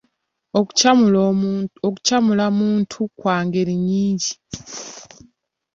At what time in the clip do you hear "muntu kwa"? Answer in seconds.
2.59-3.35